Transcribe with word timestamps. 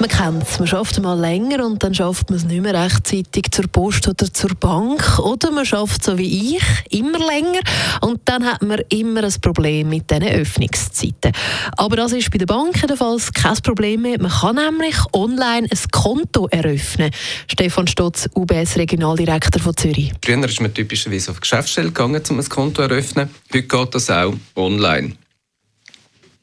Man 0.00 0.08
kennt 0.08 0.42
es, 0.44 0.58
man 0.58 0.66
schafft 0.66 0.98
mal 1.02 1.12
länger 1.12 1.62
und 1.66 1.82
dann 1.82 1.92
schafft 1.92 2.30
man 2.30 2.38
es 2.38 2.46
nicht 2.46 2.62
mehr 2.62 2.72
rechtzeitig 2.72 3.50
zur 3.50 3.66
Post 3.68 4.08
oder 4.08 4.32
zur 4.32 4.54
Bank. 4.54 5.18
Oder 5.18 5.50
man 5.50 5.66
schafft 5.66 6.02
so 6.02 6.16
wie 6.16 6.56
ich, 6.56 6.62
immer 6.88 7.18
länger 7.18 7.60
und 8.00 8.18
dann 8.24 8.46
hat 8.46 8.62
man 8.62 8.80
immer 8.88 9.22
ein 9.22 9.34
Problem 9.42 9.90
mit 9.90 10.10
diesen 10.10 10.26
Öffnungszeiten. 10.26 11.32
Aber 11.76 11.96
das 11.96 12.12
ist 12.12 12.30
bei 12.30 12.38
den 12.38 12.46
Banken 12.46 12.80
jedenfalls 12.80 13.30
kein 13.34 13.56
Problem 13.56 14.00
mehr. 14.00 14.18
Man 14.18 14.30
kann 14.30 14.56
nämlich 14.56 14.96
online 15.12 15.68
ein 15.70 15.90
Konto 15.92 16.48
eröffnen. 16.50 17.10
Stefan 17.46 17.86
Stotz, 17.86 18.26
UBS-Regionaldirektor 18.34 19.60
von 19.60 19.76
Zürich. 19.76 20.14
Früher 20.24 20.42
ist 20.46 20.62
man 20.62 20.72
typischerweise 20.72 21.30
auf 21.30 21.36
die 21.36 21.42
Geschäftsstelle 21.42 21.88
gegangen, 21.88 22.22
um 22.30 22.38
ein 22.38 22.48
Konto 22.48 22.76
zu 22.76 22.88
eröffnen. 22.88 23.28
Heute 23.52 23.64
geht 23.64 23.94
das 23.94 24.08
auch 24.08 24.32
online. 24.56 25.12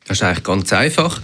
Das 0.05 0.17
ist 0.17 0.23
eigentlich 0.23 0.43
ganz 0.43 0.71
einfach. 0.71 1.19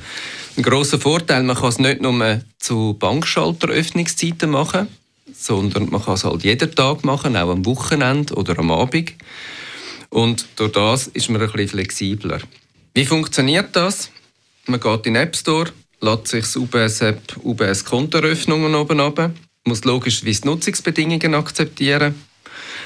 Ein 0.56 0.62
grosser 0.62 1.00
Vorteil, 1.00 1.42
man 1.42 1.56
kann 1.56 1.70
es 1.70 1.80
nicht 1.80 2.02
nur 2.02 2.42
zu 2.60 2.96
Bankschalteröffnungszeiten 3.00 4.52
machen, 4.52 4.88
sondern 5.34 5.90
man 5.90 6.04
kann 6.04 6.14
es 6.14 6.26
halt 6.26 6.44
jeden 6.44 6.76
Tag 6.76 7.04
machen, 7.04 7.36
auch 7.36 7.50
am 7.50 7.66
Wochenende 7.66 8.36
oder 8.36 8.60
am 8.60 8.70
Abend. 8.70 9.14
Und 10.10 10.46
durch 10.58 10.74
das 10.74 11.08
ist 11.08 11.32
man 11.32 11.42
ein 11.42 11.52
bisschen 11.52 11.70
flexibler. 11.70 12.40
Wie 12.94 13.06
funktioniert 13.06 13.76
das? 13.76 14.12
Man 14.68 14.80
geht 14.80 15.08
in 15.08 15.16
den 15.16 15.24
App 15.24 15.36
Store, 15.36 15.72
lädt 16.02 16.28
sich 16.28 16.46
das 16.46 16.56
UBS-App 16.56 17.38
UBS 17.44 17.84
Kontoeröffnungen 17.84 18.76
oben 18.76 19.00
ab, 19.00 19.32
muss 19.66 19.84
logischerweise 19.86 20.46
Nutzungsbedingungen 20.46 21.34
akzeptieren. 21.34 22.14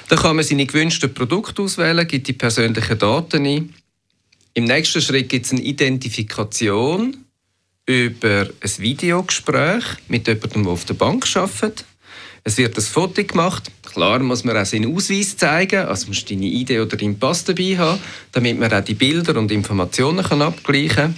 Dann 0.07 0.19
kann 0.19 0.37
man 0.37 0.45
seine 0.45 0.65
gewünschten 0.65 1.13
Produkte 1.13 1.63
auswählen, 1.63 2.07
gibt 2.07 2.29
die 2.29 2.33
persönlichen 2.33 2.97
Daten 2.97 3.45
ein. 3.45 3.73
Im 4.53 4.63
nächsten 4.63 5.01
Schritt 5.01 5.27
gibt 5.27 5.47
es 5.47 5.51
eine 5.51 5.61
Identifikation 5.61 7.25
über 7.87 8.47
ein 8.61 8.77
Videogespräch 8.77 9.83
mit 10.07 10.27
jemandem, 10.27 10.63
der 10.63 10.71
auf 10.71 10.85
der 10.85 10.93
Bank 10.93 11.25
arbeitet. 11.35 11.85
Es 12.43 12.57
wird 12.57 12.77
ein 12.77 12.83
Foto 12.83 13.23
gemacht. 13.23 13.71
Klar 13.81 14.19
muss 14.19 14.43
man 14.43 14.57
auch 14.57 14.65
seinen 14.65 14.93
Ausweis 14.93 15.35
zeigen, 15.35 15.85
also 15.85 16.07
musst 16.07 16.29
deine 16.29 16.45
Idee 16.45 16.79
oder 16.79 16.95
deinen 16.95 17.17
Pass 17.17 17.43
dabei 17.43 17.77
haben, 17.77 17.99
damit 18.31 18.59
man 18.59 18.71
auch 18.71 18.83
die 18.83 18.93
Bilder 18.93 19.37
und 19.37 19.51
Informationen 19.51 20.23
kann 20.23 20.41
abgleichen 20.41 20.95
kann. 20.95 21.15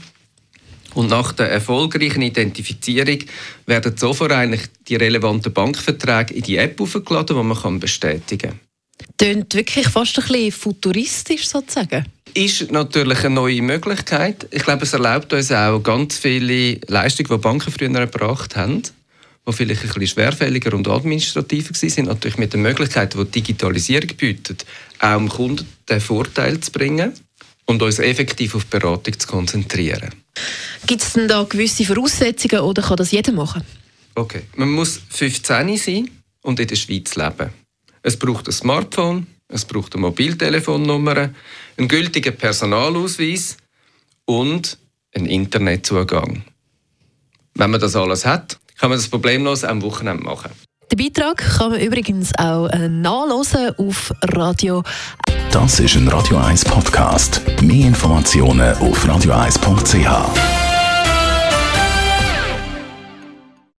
Und 0.95 1.09
nach 1.09 1.33
der 1.33 1.51
erfolgreichen 1.51 2.21
Identifizierung 2.21 3.19
werden 3.65 3.97
sofort 3.97 4.31
eigentlich 4.31 4.61
die 4.87 4.95
relevanten 4.95 5.53
Bankverträge 5.53 6.33
in 6.33 6.43
die 6.43 6.57
App 6.57 6.81
aufgeladen, 6.81 7.37
die 7.37 7.43
man 7.43 7.79
bestätigen 7.79 8.51
kann. 8.51 8.68
Tönt 9.19 9.53
wirklich 9.53 9.87
fast 9.89 10.17
ein 10.17 10.25
bisschen 10.25 10.51
futuristisch 10.53 11.45
sozusagen. 11.47 12.05
Ist 12.33 12.71
natürlich 12.71 13.19
eine 13.25 13.35
neue 13.35 13.61
Möglichkeit. 13.61 14.47
Ich 14.51 14.63
glaube, 14.63 14.83
es 14.83 14.93
erlaubt 14.93 15.33
uns 15.33 15.51
auch 15.51 15.79
ganz 15.81 16.17
viele 16.17 16.79
Leistungen, 16.87 17.29
die 17.29 17.37
Banken 17.37 17.69
früher 17.69 17.93
erbracht 17.93 18.55
haben, 18.55 18.81
die 18.81 19.53
vielleicht 19.53 19.81
ein 19.81 19.87
bisschen 19.89 20.07
schwerfälliger 20.07 20.73
und 20.73 20.87
administrativer 20.87 21.73
sind, 21.73 22.05
natürlich 22.05 22.37
mit 22.37 22.53
den 22.53 22.61
Möglichkeiten, 22.61 23.17
die 23.17 23.25
die 23.25 23.41
Digitalisierung 23.41 24.15
bietet, 24.15 24.65
auch 24.99 25.17
dem 25.17 25.27
Kunden 25.27 25.67
den 25.89 25.99
Vorteil 25.99 26.61
zu 26.61 26.71
bringen 26.71 27.11
und 27.65 27.81
uns 27.81 27.99
effektiv 27.99 28.55
auf 28.55 28.67
Beratung 28.67 29.19
zu 29.19 29.27
konzentrieren. 29.27 30.15
Gibt 30.87 31.01
es 31.01 31.13
denn 31.13 31.27
da 31.27 31.43
gewisse 31.43 31.83
Voraussetzungen 31.83 32.61
oder 32.61 32.81
kann 32.81 32.95
das 32.95 33.11
jeder 33.11 33.33
machen? 33.33 33.63
Okay, 34.15 34.43
man 34.55 34.71
muss 34.71 35.01
15 35.09 35.77
sein 35.77 36.09
und 36.41 36.59
in 36.59 36.67
der 36.67 36.75
Schweiz 36.77 37.15
leben. 37.15 37.49
Es 38.01 38.17
braucht 38.17 38.47
ein 38.47 38.53
Smartphone, 38.53 39.27
es 39.47 39.65
braucht 39.65 39.93
eine 39.93 40.01
Mobiltelefonnummer, 40.01 41.31
einen 41.77 41.87
gültigen 41.87 42.35
Personalausweis 42.35 43.57
und 44.25 44.77
einen 45.15 45.25
Internetzugang. 45.25 46.43
Wenn 47.55 47.71
man 47.71 47.79
das 47.79 47.95
alles 47.95 48.25
hat, 48.25 48.59
kann 48.77 48.89
man 48.89 48.99
das 48.99 49.07
problemlos 49.07 49.63
am 49.63 49.81
Wochenende 49.81 50.23
machen. 50.23 50.51
Den 50.91 50.97
Beitrag 50.97 51.37
kann 51.37 51.71
man 51.71 51.81
übrigens 51.81 52.31
auch 52.37 52.67
äh, 52.67 52.87
nachlesen 52.87 53.75
auf 53.77 54.11
Radio. 54.23 54.83
Das 55.51 55.79
ist 55.79 55.95
ein 55.95 56.07
Radio 56.07 56.37
1 56.37 56.65
Podcast. 56.65 57.41
Mehr 57.61 57.87
Informationen 57.87 58.75
auf 58.77 59.05
radio1.ch. 59.05 60.58